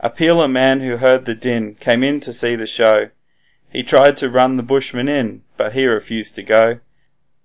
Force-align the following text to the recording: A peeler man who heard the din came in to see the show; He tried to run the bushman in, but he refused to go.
A 0.00 0.10
peeler 0.10 0.48
man 0.48 0.80
who 0.80 0.96
heard 0.96 1.26
the 1.26 1.34
din 1.36 1.76
came 1.76 2.02
in 2.02 2.18
to 2.22 2.32
see 2.32 2.56
the 2.56 2.66
show; 2.66 3.10
He 3.70 3.84
tried 3.84 4.16
to 4.16 4.28
run 4.28 4.56
the 4.56 4.64
bushman 4.64 5.08
in, 5.08 5.42
but 5.56 5.74
he 5.74 5.86
refused 5.86 6.34
to 6.34 6.42
go. 6.42 6.80